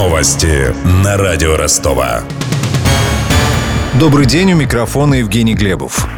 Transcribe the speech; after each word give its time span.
Новости 0.00 0.74
на 1.04 1.18
радио 1.18 1.58
Ростова. 1.58 2.22
Добрый 4.00 4.24
день, 4.24 4.54
у 4.54 4.56
микрофона 4.56 5.16
Евгений 5.16 5.52
Глебов. 5.52 6.08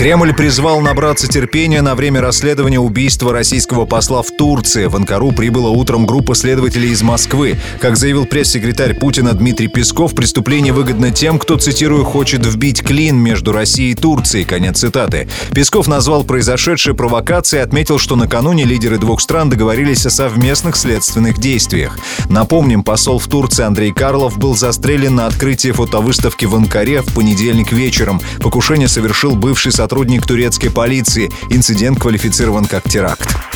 Кремль 0.00 0.32
призвал 0.32 0.80
набраться 0.80 1.28
терпения 1.28 1.82
на 1.82 1.94
время 1.94 2.22
расследования 2.22 2.80
убийства 2.80 3.34
российского 3.34 3.84
посла 3.84 4.22
в 4.22 4.30
Турции. 4.30 4.86
В 4.86 4.96
Анкару 4.96 5.30
прибыла 5.30 5.68
утром 5.68 6.06
группа 6.06 6.34
следователей 6.34 6.88
из 6.88 7.02
Москвы. 7.02 7.58
Как 7.80 7.98
заявил 7.98 8.24
пресс-секретарь 8.24 8.94
Путина 8.94 9.34
Дмитрий 9.34 9.68
Песков, 9.68 10.14
преступление 10.14 10.72
выгодно 10.72 11.10
тем, 11.10 11.38
кто, 11.38 11.58
цитирую, 11.58 12.06
хочет 12.06 12.46
вбить 12.46 12.82
клин 12.82 13.18
между 13.18 13.52
Россией 13.52 13.92
и 13.92 13.94
Турцией. 13.94 14.46
Конец 14.46 14.78
цитаты. 14.78 15.28
Песков 15.52 15.86
назвал 15.86 16.24
произошедшее 16.24 16.94
провокацией 16.94 17.60
и 17.60 17.64
отметил, 17.66 17.98
что 17.98 18.16
накануне 18.16 18.64
лидеры 18.64 18.96
двух 18.96 19.20
стран 19.20 19.50
договорились 19.50 20.06
о 20.06 20.10
совместных 20.10 20.76
следственных 20.76 21.38
действиях. 21.38 21.98
Напомним, 22.30 22.84
посол 22.84 23.18
в 23.18 23.26
Турции 23.26 23.64
Андрей 23.64 23.92
Карлов 23.92 24.38
был 24.38 24.56
застрелен 24.56 25.16
на 25.16 25.26
открытии 25.26 25.72
фотовыставки 25.72 26.46
в 26.46 26.56
Анкаре 26.56 27.02
в 27.02 27.12
понедельник 27.12 27.70
вечером. 27.70 28.22
Покушение 28.40 28.88
совершил 28.88 29.36
бывший 29.36 29.72
сотрудник 29.72 29.89
сотрудник 29.90 30.24
турецкой 30.24 30.68
полиции. 30.68 31.32
Инцидент 31.48 31.98
квалифицирован 31.98 32.64
как 32.64 32.88
теракт. 32.88 33.49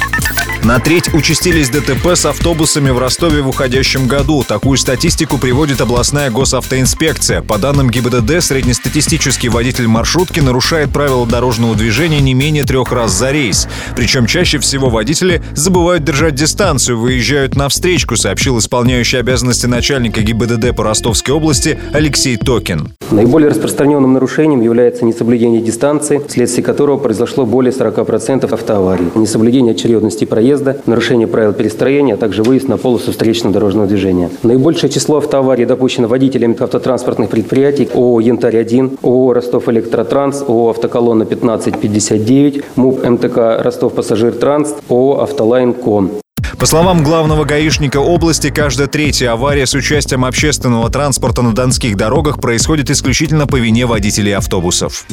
На 0.64 0.78
треть 0.78 1.12
участились 1.12 1.68
ДТП 1.68 2.16
с 2.16 2.24
автобусами 2.24 2.88
в 2.88 2.98
Ростове 2.98 3.42
в 3.42 3.48
уходящем 3.48 4.08
году. 4.08 4.42
Такую 4.48 4.78
статистику 4.78 5.36
приводит 5.36 5.82
областная 5.82 6.30
госавтоинспекция. 6.30 7.42
По 7.42 7.58
данным 7.58 7.90
ГИБДД, 7.90 8.42
среднестатистический 8.42 9.50
водитель 9.50 9.88
маршрутки 9.88 10.40
нарушает 10.40 10.88
правила 10.88 11.26
дорожного 11.26 11.74
движения 11.74 12.22
не 12.22 12.32
менее 12.32 12.64
трех 12.64 12.92
раз 12.92 13.10
за 13.10 13.30
рейс. 13.30 13.68
Причем 13.94 14.24
чаще 14.24 14.58
всего 14.58 14.88
водители 14.88 15.42
забывают 15.54 16.02
держать 16.02 16.34
дистанцию, 16.34 16.98
выезжают 16.98 17.56
на 17.56 17.68
встречку, 17.68 18.16
сообщил 18.16 18.58
исполняющий 18.58 19.18
обязанности 19.18 19.66
начальника 19.66 20.22
ГИБДД 20.22 20.74
по 20.74 20.82
Ростовской 20.82 21.34
области 21.34 21.78
Алексей 21.92 22.38
Токин. 22.38 22.94
Наиболее 23.10 23.50
распространенным 23.50 24.14
нарушением 24.14 24.62
является 24.62 25.04
несоблюдение 25.04 25.60
дистанции, 25.60 26.22
вследствие 26.26 26.64
которого 26.64 26.96
произошло 26.96 27.44
более 27.44 27.70
40% 27.70 28.50
автоаварий. 28.50 29.10
Несоблюдение 29.14 29.72
очередности 29.72 30.24
проезда 30.24 30.53
проезда, 30.54 30.76
нарушение 30.86 31.26
правил 31.26 31.52
перестроения, 31.52 32.14
а 32.14 32.16
также 32.16 32.42
выезд 32.42 32.68
на 32.68 32.76
полосу 32.76 33.12
встречного 33.12 33.52
дорожного 33.52 33.86
движения. 33.86 34.30
Наибольшее 34.42 34.90
число 34.90 35.18
автоаварий 35.18 35.64
допущено 35.64 36.08
водителями 36.08 36.56
автотранспортных 36.58 37.30
предприятий 37.30 37.88
ООО 37.92 38.20
«Янтарь-1», 38.20 38.98
ООО 39.02 39.34
«Ростов 39.34 39.68
Электротранс», 39.68 40.42
ООО 40.42 40.70
«Автоколонна 40.70 41.24
1559», 41.24 42.64
МУП 42.76 43.04
МТК 43.04 43.62
«Ростов 43.62 43.94
Пассажир 43.94 44.32
Транс», 44.32 44.74
ООО 44.88 45.22
«Автолайн 45.22 45.72
Ком». 45.72 46.12
По 46.58 46.66
словам 46.66 47.02
главного 47.02 47.44
гаишника 47.44 47.98
области, 47.98 48.50
каждая 48.50 48.86
третья 48.86 49.32
авария 49.32 49.66
с 49.66 49.74
участием 49.74 50.24
общественного 50.24 50.88
транспорта 50.90 51.42
на 51.42 51.52
донских 51.52 51.96
дорогах 51.96 52.40
происходит 52.40 52.90
исключительно 52.90 53.46
по 53.46 53.56
вине 53.56 53.86
водителей 53.86 54.34
автобусов. 54.34 55.04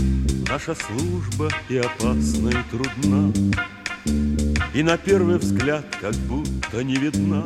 Наша 0.50 0.76
служба 0.76 1.50
и 1.70 1.78
опасна, 1.78 2.50
и 2.50 2.72
трудна, 2.72 3.34
и 4.74 4.84
на 4.84 4.98
первый 4.98 5.38
взгляд 5.38 5.86
как 6.00 6.14
будто 6.14 6.84
не 6.84 6.96
видна. 6.96 7.44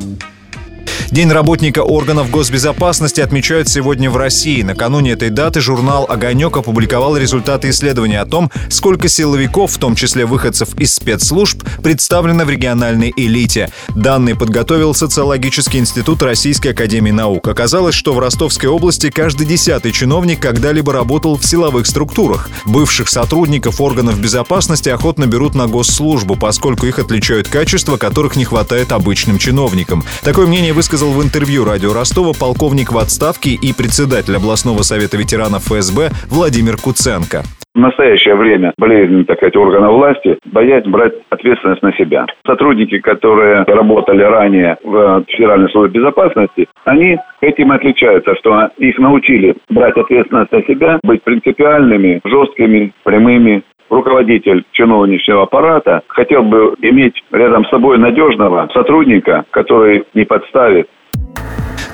День 1.10 1.30
работника 1.30 1.80
органов 1.80 2.30
госбезопасности 2.30 3.20
отмечают 3.20 3.68
сегодня 3.68 4.10
в 4.10 4.16
России. 4.16 4.62
Накануне 4.62 5.12
этой 5.12 5.30
даты 5.30 5.60
журнал 5.60 6.04
«Огонек» 6.08 6.56
опубликовал 6.56 7.16
результаты 7.16 7.70
исследования 7.70 8.20
о 8.20 8.26
том, 8.26 8.50
сколько 8.68 9.08
силовиков, 9.08 9.70
в 9.70 9.78
том 9.78 9.94
числе 9.94 10.26
выходцев 10.26 10.74
из 10.80 10.92
спецслужб, 10.94 11.62
представлено 11.80 12.44
в 12.44 12.50
региональной 12.50 13.12
элите. 13.16 13.70
Данные 13.94 14.34
подготовил 14.34 14.94
Социологический 14.94 15.78
институт 15.78 16.22
Российской 16.22 16.68
академии 16.68 17.12
наук. 17.12 17.46
Оказалось, 17.46 17.94
что 17.94 18.12
в 18.12 18.18
Ростовской 18.18 18.68
области 18.68 19.08
каждый 19.08 19.46
десятый 19.46 19.92
чиновник 19.92 20.40
когда-либо 20.40 20.92
работал 20.92 21.38
в 21.38 21.46
силовых 21.46 21.86
структурах. 21.86 22.50
Бывших 22.64 23.08
сотрудников 23.08 23.80
органов 23.80 24.18
безопасности 24.18 24.88
охотно 24.88 25.26
берут 25.26 25.54
на 25.54 25.68
госслужбу, 25.68 26.34
поскольку 26.34 26.86
их 26.86 26.98
отличают 26.98 27.46
качества, 27.46 27.96
которых 27.96 28.34
не 28.34 28.44
хватает 28.44 28.90
обычным 28.90 29.38
чиновникам. 29.38 30.04
Такое 30.22 30.48
мнение 30.48 30.72
высказал 30.72 30.95
высказал 30.96 31.12
в 31.12 31.22
интервью 31.22 31.66
радио 31.66 31.92
Ростова 31.92 32.32
полковник 32.32 32.88
в 32.90 32.96
отставке 32.96 33.50
и 33.52 33.76
председатель 33.76 34.34
областного 34.34 34.80
совета 34.80 35.20
ветеранов 35.20 35.68
ФСБ 35.68 36.08
Владимир 36.32 36.80
Куценко. 36.80 37.44
В 37.74 37.78
настоящее 37.78 38.34
время 38.34 38.72
болезнь, 38.78 39.26
так 39.26 39.36
сказать, 39.36 39.56
органов 39.56 39.92
власти 39.92 40.38
боязнь 40.46 40.88
брать 40.88 41.12
ответственность 41.28 41.82
на 41.82 41.92
себя. 41.92 42.24
Сотрудники, 42.46 42.98
которые 42.98 43.64
работали 43.68 44.22
ранее 44.22 44.78
в 44.82 45.24
Федеральной 45.28 45.68
службе 45.68 46.00
безопасности, 46.00 46.66
они 46.86 47.18
этим 47.42 47.72
отличаются, 47.72 48.34
что 48.36 48.70
их 48.78 48.96
научили 48.98 49.54
брать 49.68 49.98
ответственность 49.98 50.52
на 50.52 50.62
себя, 50.62 50.98
быть 51.02 51.22
принципиальными, 51.22 52.22
жесткими, 52.24 52.94
прямыми, 53.04 53.62
руководитель 53.90 54.64
чиновничного 54.72 55.44
аппарата 55.44 56.02
хотел 56.08 56.42
бы 56.42 56.74
иметь 56.82 57.14
рядом 57.32 57.64
с 57.64 57.70
собой 57.70 57.98
надежного 57.98 58.68
сотрудника, 58.72 59.44
который 59.50 60.04
не 60.14 60.24
подставит. 60.24 60.88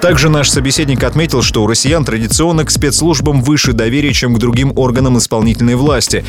Также 0.00 0.28
наш 0.28 0.50
собеседник 0.50 1.04
отметил, 1.04 1.42
что 1.42 1.62
у 1.62 1.68
россиян 1.68 2.04
традиционно 2.04 2.64
к 2.64 2.70
спецслужбам 2.70 3.40
выше 3.40 3.72
доверия, 3.72 4.12
чем 4.12 4.34
к 4.34 4.38
другим 4.38 4.72
органам 4.76 5.16
исполнительной 5.18 5.76
власти. 5.76 6.24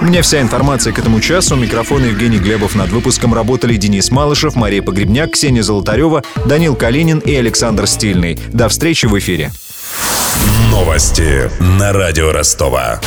У 0.00 0.04
меня 0.06 0.22
вся 0.22 0.40
информация 0.40 0.94
к 0.94 0.98
этому 0.98 1.20
часу. 1.20 1.56
У 1.56 1.58
микрофона 1.58 2.06
Евгений 2.06 2.38
Глебов. 2.38 2.74
Над 2.74 2.88
выпуском 2.88 3.34
работали 3.34 3.76
Денис 3.76 4.10
Малышев, 4.10 4.56
Мария 4.56 4.82
Погребняк, 4.82 5.32
Ксения 5.32 5.62
Золотарева, 5.62 6.22
Данил 6.46 6.74
Калинин 6.74 7.18
и 7.18 7.34
Александр 7.34 7.86
Стильный. 7.86 8.38
До 8.52 8.68
встречи 8.68 9.06
в 9.06 9.18
эфире. 9.18 9.50
Новости 10.70 11.50
на 11.78 11.92
радио 11.92 12.32
Ростова. 12.32 13.00